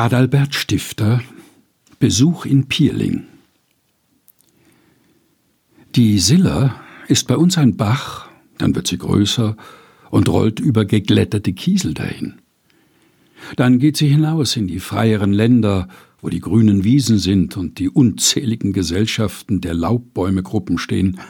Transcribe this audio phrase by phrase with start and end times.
[0.00, 1.22] Adalbert Stifter
[1.98, 3.24] Besuch in Pierling
[5.94, 6.74] Die Siller
[7.06, 8.26] ist bei uns ein Bach,
[8.56, 9.58] dann wird sie größer
[10.08, 12.36] und rollt über geglätterte Kiesel dahin.
[13.56, 15.86] Dann geht sie hinaus in die freieren Länder,
[16.22, 21.20] wo die grünen Wiesen sind und die unzähligen Gesellschaften der Laubbäumegruppen stehen.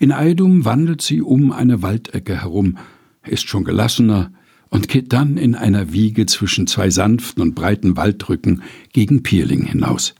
[0.00, 2.78] In Eidum wandelt sie um eine Waldecke herum,
[3.26, 4.32] ist schon gelassener
[4.70, 8.62] und geht dann in einer Wiege zwischen zwei sanften und breiten Waldrücken
[8.92, 10.14] gegen Pierling hinaus.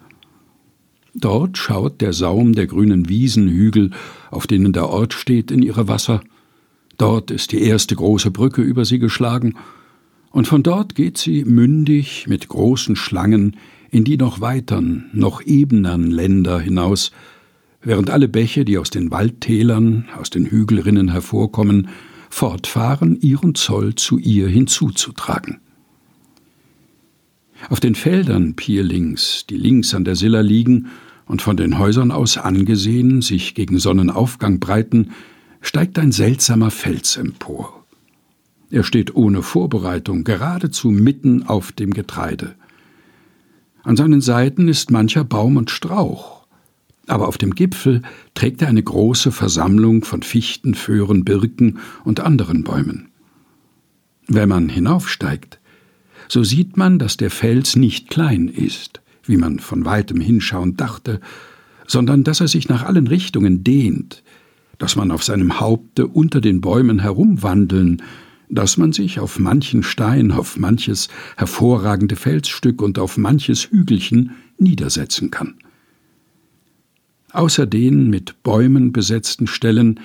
[1.14, 3.90] Dort schaut der Saum der grünen Wiesenhügel,
[4.30, 6.20] auf denen der Ort steht, in ihre Wasser.
[6.98, 9.54] Dort ist die erste große Brücke über sie geschlagen,
[10.30, 13.56] und von dort geht sie mündig mit großen Schlangen
[13.90, 17.12] in die noch weitern, noch ebenern Länder hinaus,
[17.80, 21.88] während alle Bäche, die aus den Waldtälern, aus den Hügelrinnen hervorkommen,
[22.30, 25.60] fortfahren, ihren Zoll zu ihr hinzuzutragen.
[27.68, 30.88] Auf den Feldern Pierlings, die links an der Silla liegen
[31.26, 35.12] und von den Häusern aus angesehen sich gegen Sonnenaufgang breiten,
[35.60, 37.84] steigt ein seltsamer Fels empor.
[38.70, 42.54] Er steht ohne Vorbereitung geradezu mitten auf dem Getreide.
[43.82, 46.35] An seinen Seiten ist mancher Baum und Strauch,
[47.06, 48.02] aber auf dem Gipfel
[48.34, 53.08] trägt er eine große Versammlung von Fichten, Föhren, Birken und anderen Bäumen.
[54.28, 55.60] Wenn man hinaufsteigt,
[56.28, 61.20] so sieht man, dass der Fels nicht klein ist, wie man von weitem hinschauend dachte,
[61.86, 64.24] sondern dass er sich nach allen Richtungen dehnt,
[64.78, 68.02] dass man auf seinem Haupte unter den Bäumen herumwandeln,
[68.48, 75.30] dass man sich auf manchen Stein, auf manches hervorragende Felsstück und auf manches Hügelchen niedersetzen
[75.30, 75.54] kann.
[77.32, 80.00] Außer den mit Bäumen besetzten Stellen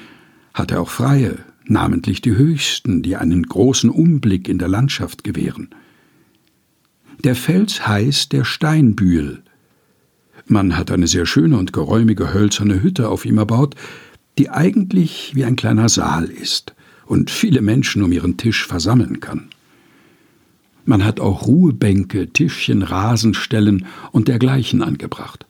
[0.54, 5.70] hat er auch freie, namentlich die höchsten, die einen großen Umblick in der Landschaft gewähren.
[7.24, 9.44] Der Fels heißt der Steinbühl.
[10.48, 13.76] Man hat eine sehr schöne und geräumige hölzerne Hütte auf ihm erbaut,
[14.38, 16.74] die eigentlich wie ein kleiner Saal ist
[17.06, 19.50] und viele Menschen um ihren Tisch versammeln kann.
[20.84, 25.46] Man hat auch Ruhebänke, Tischchen, Rasenstellen und dergleichen angebracht.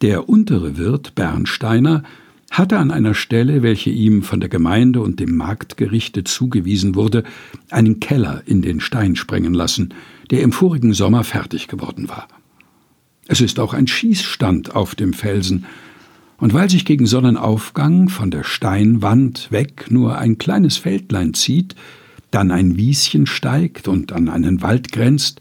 [0.00, 2.02] Der untere Wirt Bernsteiner
[2.50, 7.24] hatte an einer Stelle, welche ihm von der Gemeinde und dem Marktgerichte zugewiesen wurde,
[7.70, 9.92] einen Keller in den Stein sprengen lassen,
[10.30, 12.28] der im vorigen Sommer fertig geworden war.
[13.26, 15.66] Es ist auch ein Schießstand auf dem Felsen,
[16.36, 21.74] und weil sich gegen Sonnenaufgang von der Steinwand weg nur ein kleines Feldlein zieht,
[22.30, 25.40] dann ein Wieschen steigt und an einen Wald grenzt,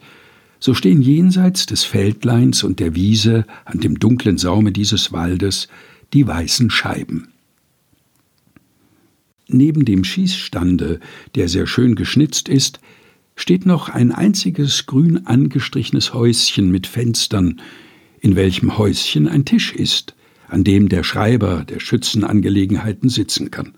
[0.64, 5.68] so stehen jenseits des Feldleins und der Wiese an dem dunklen Saume dieses Waldes
[6.14, 7.34] die weißen Scheiben.
[9.50, 11.02] Neben dem Schießstande,
[11.36, 12.80] der sehr schön geschnitzt ist,
[13.36, 17.60] steht noch ein einziges grün angestrichenes Häuschen mit Fenstern,
[18.22, 20.16] in welchem Häuschen ein Tisch ist,
[20.48, 23.74] an dem der Schreiber der Schützenangelegenheiten sitzen kann.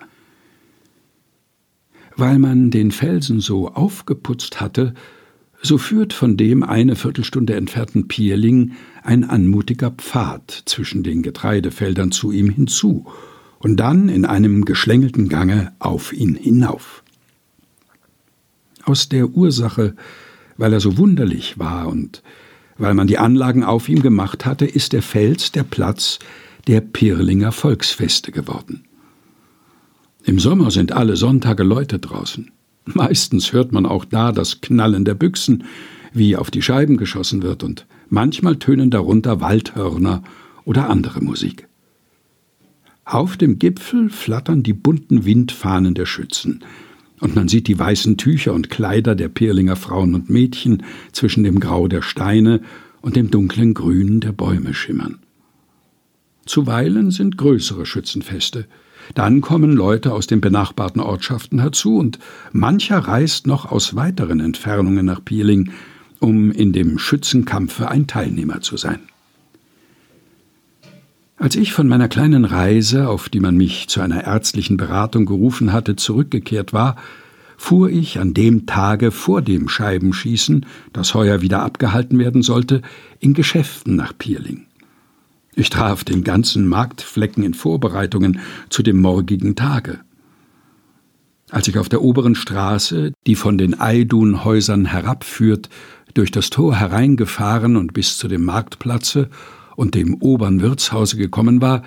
[2.16, 4.94] Weil man den Felsen so aufgeputzt hatte,
[5.66, 12.32] so führt von dem eine Viertelstunde entfernten Pierling ein anmutiger Pfad zwischen den Getreidefeldern zu
[12.32, 13.06] ihm hinzu
[13.60, 17.04] und dann in einem geschlängelten Gange auf ihn hinauf.
[18.84, 19.96] Aus der Ursache,
[20.58, 22.22] weil er so wunderlich war und
[22.78, 26.20] weil man die Anlagen auf ihm gemacht hatte, ist der Fels der Platz
[26.68, 28.84] der Pirlinger Volksfeste geworden.
[30.24, 32.52] Im Sommer sind alle Sonntage Leute draußen.
[32.86, 35.64] Meistens hört man auch da das Knallen der Büchsen,
[36.14, 40.24] wie auf die Scheiben geschossen wird, und manchmal tönen darunter Waldhörner
[40.64, 41.68] oder andere Musik.
[43.04, 46.64] Auf dem Gipfel flattern die bunten Windfahnen der Schützen,
[47.20, 51.60] und man sieht die weißen Tücher und Kleider der Pirlinger Frauen und Mädchen zwischen dem
[51.60, 52.62] Grau der Steine
[53.02, 55.20] und dem dunklen Grün der Bäume schimmern.
[56.46, 58.68] Zuweilen sind größere Schützenfeste.
[59.14, 62.20] Dann kommen Leute aus den benachbarten Ortschaften herzu und
[62.52, 65.72] mancher reist noch aus weiteren Entfernungen nach Pierling,
[66.20, 69.00] um in dem Schützenkampfe ein Teilnehmer zu sein.
[71.38, 75.74] Als ich von meiner kleinen Reise, auf die man mich zu einer ärztlichen Beratung gerufen
[75.74, 76.96] hatte, zurückgekehrt war,
[77.58, 82.82] fuhr ich an dem Tage vor dem Scheibenschießen, das heuer wieder abgehalten werden sollte,
[83.20, 84.66] in Geschäften nach Pierling.
[85.56, 90.02] Ich traf den ganzen Marktflecken in Vorbereitungen zu dem morgigen Tage.
[91.50, 95.70] Als ich auf der oberen Straße, die von den Eidun-Häusern herabführt,
[96.14, 99.30] durch das Tor hereingefahren und bis zu dem Marktplatze
[99.78, 101.84] und dem oberen Wirtshause gekommen war,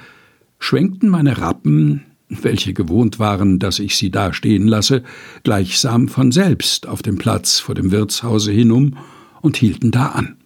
[0.59, 5.03] schwenkten meine Rappen, welche gewohnt waren, dass ich sie da stehen lasse,
[5.43, 8.97] gleichsam von selbst auf dem Platz vor dem Wirtshause hinum
[9.43, 10.38] und hielten da an.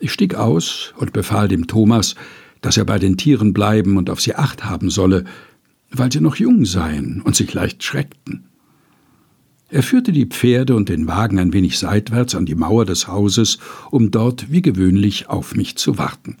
[0.00, 2.14] Ich stieg aus und befahl dem Thomas,
[2.60, 5.24] dass er bei den Tieren bleiben und auf sie acht haben solle,
[5.90, 8.44] weil sie noch jung seien und sich leicht schreckten.
[9.70, 13.58] Er führte die Pferde und den Wagen ein wenig seitwärts an die Mauer des Hauses,
[13.90, 16.38] um dort wie gewöhnlich auf mich zu warten.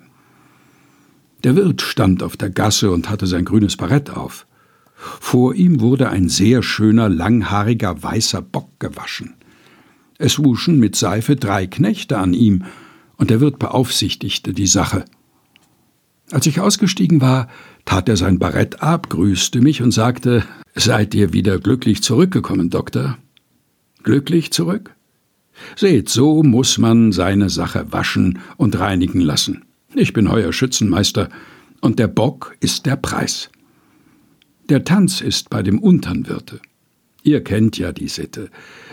[1.44, 4.46] Der Wirt stand auf der Gasse und hatte sein grünes Barett auf.
[4.94, 9.34] Vor ihm wurde ein sehr schöner, langhaariger, weißer Bock gewaschen.
[10.16, 12.64] Es wuschen mit Seife drei Knechte an ihm,
[13.18, 15.04] und der Wirt beaufsichtigte die Sache.
[16.30, 17.48] Als ich ausgestiegen war,
[17.84, 20.44] tat er sein Barett ab, grüßte mich und sagte
[20.74, 23.18] Seid ihr wieder glücklich zurückgekommen, Doktor?
[24.02, 24.94] Glücklich zurück?
[25.74, 29.64] Seht, so muss man seine Sache waschen und reinigen lassen.
[29.94, 31.28] Ich bin heuer Schützenmeister,
[31.80, 33.50] und der Bock ist der Preis.
[34.68, 36.60] Der Tanz ist bei dem untern Wirte.
[37.22, 38.50] Ihr kennt ja die Sitte.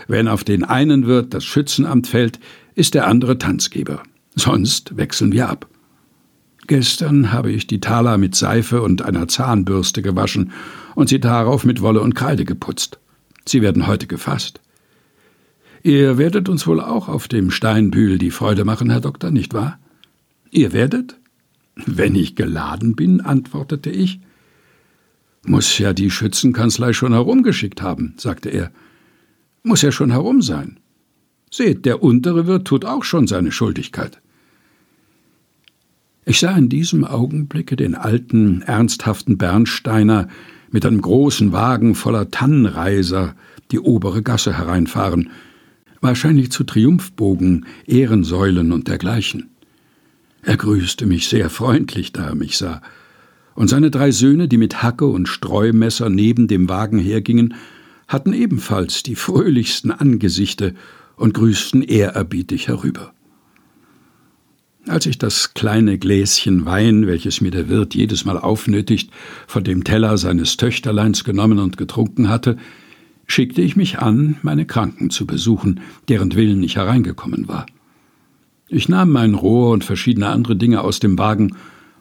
[0.08, 2.40] Wenn auf den einen Wirt das Schützenamt fällt,
[2.74, 4.02] ist der andere Tanzgeber.
[4.36, 5.66] Sonst wechseln wir ab.
[6.66, 10.52] Gestern habe ich die Taler mit Seife und einer Zahnbürste gewaschen
[10.94, 12.98] und sie darauf mit Wolle und Kreide geputzt.
[13.46, 14.60] Sie werden heute gefasst.
[15.82, 19.78] Ihr werdet uns wohl auch auf dem Steinbühl die Freude machen, Herr Doktor, nicht wahr?
[20.50, 21.16] Ihr werdet?
[21.76, 24.20] Wenn ich geladen bin, antwortete ich.
[25.44, 28.72] Muss ja die Schützenkanzlei schon herumgeschickt haben, sagte er.
[29.62, 30.80] Muss ja schon herum sein.
[31.50, 34.20] Seht, der untere Wirt tut auch schon seine Schuldigkeit.
[36.28, 40.26] Ich sah in diesem Augenblicke den alten, ernsthaften Bernsteiner
[40.72, 43.36] mit einem großen Wagen voller Tannenreiser
[43.70, 45.30] die obere Gasse hereinfahren,
[46.00, 49.50] wahrscheinlich zu Triumphbogen, Ehrensäulen und dergleichen.
[50.42, 52.82] Er grüßte mich sehr freundlich, da er mich sah,
[53.54, 57.54] und seine drei Söhne, die mit Hacke und Streumesser neben dem Wagen hergingen,
[58.08, 60.74] hatten ebenfalls die fröhlichsten Angesichte
[61.14, 63.12] und grüßten ehrerbietig herüber.
[64.88, 69.10] Als ich das kleine Gläschen Wein, welches mir der Wirt jedes Mal aufnötigt,
[69.48, 72.56] von dem Teller seines Töchterleins genommen und getrunken hatte,
[73.26, 77.66] schickte ich mich an, meine Kranken zu besuchen, deren Willen ich hereingekommen war.
[78.68, 81.56] Ich nahm mein Rohr und verschiedene andere Dinge aus dem Wagen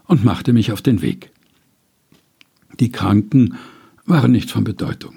[0.05, 1.31] und machte mich auf den Weg.
[2.79, 3.55] Die Kranken
[4.05, 5.15] waren nicht von Bedeutung,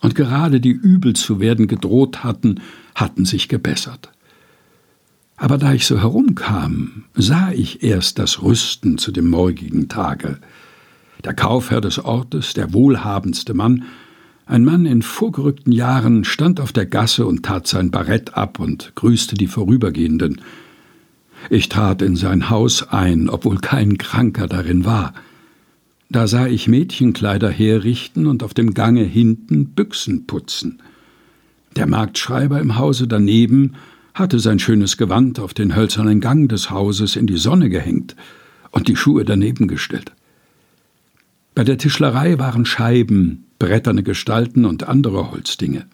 [0.00, 2.60] und gerade die übel zu werden gedroht hatten,
[2.94, 4.10] hatten sich gebessert.
[5.42, 10.38] Aber da ich so herumkam, sah ich erst das Rüsten zu dem morgigen Tage.
[11.24, 13.82] Der Kaufherr des Ortes, der wohlhabendste Mann,
[14.46, 18.92] ein Mann in vorgerückten Jahren, stand auf der Gasse und tat sein Barett ab und
[18.94, 20.40] grüßte die Vorübergehenden.
[21.50, 25.12] Ich trat in sein Haus ein, obwohl kein Kranker darin war.
[26.08, 30.80] Da sah ich Mädchenkleider herrichten und auf dem Gange hinten Büchsen putzen.
[31.74, 33.74] Der Marktschreiber im Hause daneben
[34.14, 38.16] hatte sein schönes Gewand auf den hölzernen Gang des Hauses in die Sonne gehängt
[38.70, 40.12] und die Schuhe daneben gestellt.
[41.54, 45.86] Bei der Tischlerei waren Scheiben, bretterne Gestalten und andere Holzdinge.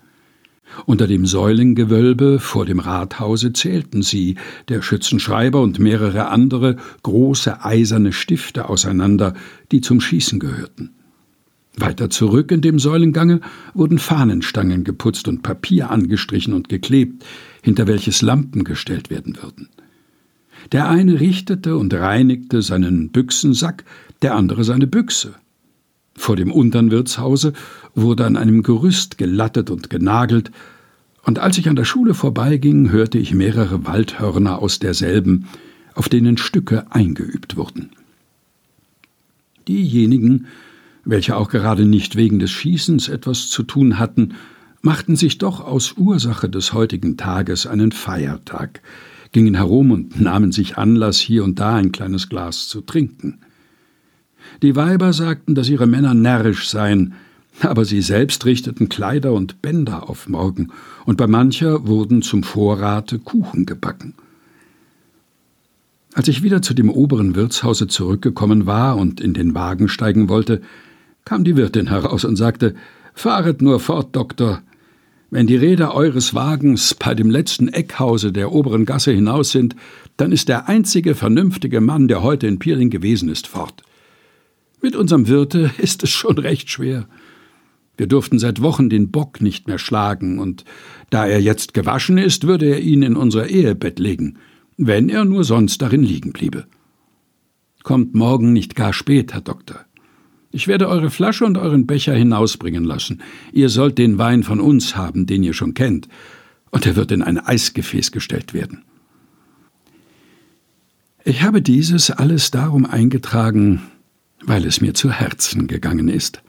[0.86, 4.36] Unter dem Säulengewölbe vor dem Rathause zählten sie,
[4.68, 9.34] der Schützenschreiber und mehrere andere, große eiserne Stifte auseinander,
[9.72, 10.90] die zum Schießen gehörten.
[11.80, 13.40] Weiter zurück in dem Säulengange
[13.74, 17.24] wurden Fahnenstangen geputzt und Papier angestrichen und geklebt,
[17.62, 19.68] hinter welches Lampen gestellt werden würden.
[20.72, 23.84] Der eine richtete und reinigte seinen Büchsensack,
[24.22, 25.34] der andere seine Büchse.
[26.16, 27.52] Vor dem untern Wirtshause
[27.94, 30.50] wurde an einem Gerüst gelattet und genagelt,
[31.24, 35.46] und als ich an der Schule vorbeiging, hörte ich mehrere Waldhörner aus derselben,
[35.94, 37.90] auf denen Stücke eingeübt wurden.
[39.68, 40.46] Diejenigen,
[41.08, 44.34] welche auch gerade nicht wegen des Schießens etwas zu tun hatten,
[44.82, 48.82] machten sich doch aus Ursache des heutigen Tages einen Feiertag,
[49.32, 53.40] gingen herum und nahmen sich Anlass, hier und da ein kleines Glas zu trinken.
[54.60, 57.14] Die Weiber sagten, dass ihre Männer närrisch seien,
[57.60, 60.72] aber sie selbst richteten Kleider und Bänder auf morgen,
[61.06, 64.12] und bei mancher wurden zum Vorrate Kuchen gebacken.
[66.12, 70.60] Als ich wieder zu dem oberen Wirtshause zurückgekommen war und in den Wagen steigen wollte,
[71.28, 72.74] kam die Wirtin heraus und sagte
[73.12, 74.62] Fahret nur fort, Doktor.
[75.30, 79.76] Wenn die Räder eures Wagens bei dem letzten Eckhause der oberen Gasse hinaus sind,
[80.16, 83.82] dann ist der einzige vernünftige Mann, der heute in Pierling gewesen ist, fort.
[84.80, 87.06] Mit unserem Wirte ist es schon recht schwer.
[87.98, 90.64] Wir durften seit Wochen den Bock nicht mehr schlagen, und
[91.10, 94.38] da er jetzt gewaschen ist, würde er ihn in unser Ehebett legen,
[94.78, 96.64] wenn er nur sonst darin liegen bliebe.
[97.82, 99.84] Kommt morgen nicht gar spät, Herr Doktor.
[100.58, 103.22] Ich werde eure Flasche und euren Becher hinausbringen lassen.
[103.52, 106.08] Ihr sollt den Wein von uns haben, den ihr schon kennt.
[106.72, 108.82] und er wird in ein Eisgefäß gestellt werden.
[111.24, 113.82] Ich habe dieses alles darum eingetragen,
[114.42, 116.42] weil es mir zu Herzen gegangen ist.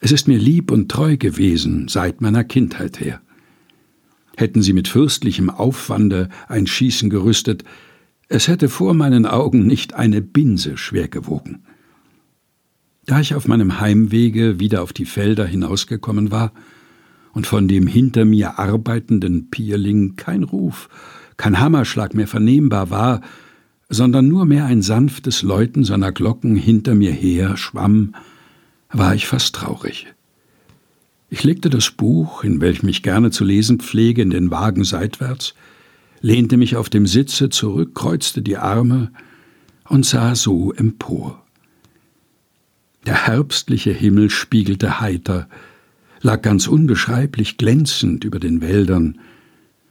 [0.00, 3.22] Es ist mir lieb und treu gewesen seit meiner Kindheit her.
[4.36, 7.64] Hätten sie mit fürstlichem Aufwande ein Schießen gerüstet,
[8.28, 11.64] es hätte vor meinen Augen nicht eine Binse schwer gewogen.
[13.10, 16.52] Da ich auf meinem Heimwege wieder auf die Felder hinausgekommen war
[17.32, 20.88] und von dem hinter mir arbeitenden Pierling kein Ruf,
[21.36, 23.20] kein Hammerschlag mehr vernehmbar war,
[23.88, 28.14] sondern nur mehr ein sanftes Läuten seiner Glocken hinter mir her schwamm,
[28.92, 30.06] war ich fast traurig.
[31.30, 35.54] Ich legte das Buch, in welchem ich gerne zu lesen pflege, in den Wagen seitwärts,
[36.20, 39.10] lehnte mich auf dem Sitze zurück, kreuzte die Arme
[39.88, 41.39] und sah so empor.
[43.06, 45.48] Der herbstliche Himmel spiegelte heiter,
[46.20, 49.18] lag ganz unbeschreiblich glänzend über den Wäldern,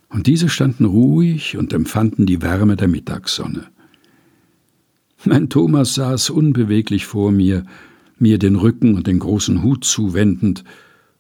[0.10, 3.68] und diese standen ruhig und empfanden die Wärme der Mittagssonne.
[5.26, 7.66] Mein Thomas saß unbeweglich vor mir,
[8.18, 10.64] mir den Rücken und den großen Hut zuwendend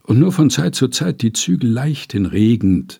[0.03, 2.99] und nur von Zeit zu Zeit die Zügel leicht hinregend,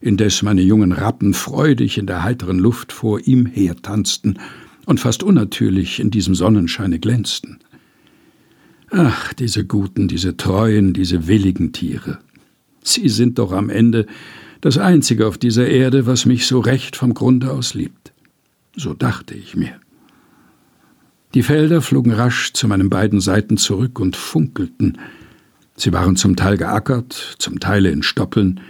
[0.00, 4.38] indes meine jungen Rappen freudig in der heiteren Luft vor ihm hertanzten
[4.84, 7.58] und fast unnatürlich in diesem Sonnenscheine glänzten.
[8.96, 12.18] Ach, diese guten, diese treuen, diese willigen Tiere.
[12.84, 14.06] Sie sind doch am Ende
[14.60, 18.12] das Einzige auf dieser Erde, was mich so recht vom Grunde aus liebt.
[18.76, 19.80] So dachte ich mir.
[21.34, 24.98] Die Felder flogen rasch zu meinen beiden Seiten zurück und funkelten.
[25.74, 28.60] Sie waren zum Teil geackert, zum Teile in Stoppeln,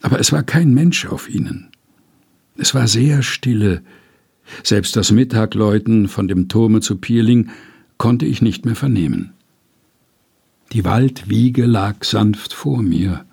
[0.00, 1.68] aber es war kein Mensch auf ihnen.
[2.56, 3.82] Es war sehr stille.
[4.62, 7.50] Selbst das Mittagläuten von dem Turme zu Pierling
[7.98, 9.34] konnte ich nicht mehr vernehmen.
[10.72, 13.26] Die Waldwiege lag sanft vor mir,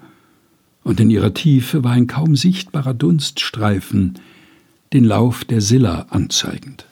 [0.83, 4.19] und in ihrer Tiefe war ein kaum sichtbarer Dunststreifen,
[4.91, 6.85] den Lauf der Silla anzeigend.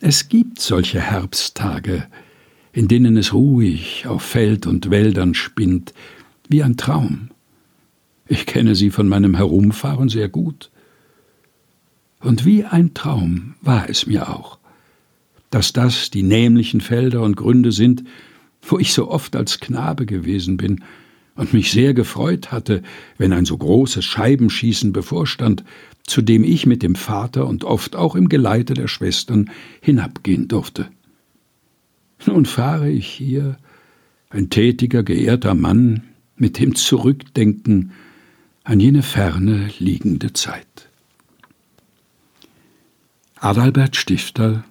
[0.00, 2.06] Es gibt solche Herbsttage,
[2.72, 5.94] in denen es ruhig auf Feld und Wäldern spinnt,
[6.48, 7.30] wie ein Traum.
[8.28, 10.70] Ich kenne sie von meinem Herumfahren sehr gut.
[12.20, 14.58] Und wie ein Traum war es mir auch,
[15.48, 18.04] dass das die nämlichen Felder und Gründe sind,
[18.62, 20.82] wo ich so oft als Knabe gewesen bin
[21.34, 22.82] und mich sehr gefreut hatte,
[23.18, 25.64] wenn ein so großes Scheibenschießen bevorstand,
[26.04, 30.88] zu dem ich mit dem Vater und oft auch im Geleite der Schwestern hinabgehen durfte.
[32.26, 33.58] Nun fahre ich hier,
[34.30, 36.02] ein tätiger, geehrter Mann,
[36.36, 37.92] mit dem Zurückdenken
[38.64, 40.88] an jene ferne liegende Zeit.
[43.36, 44.64] Adalbert Stifter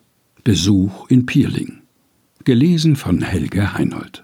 [0.44, 1.85] Besuch in Pierling
[2.45, 4.23] gelesen von Helge Heinold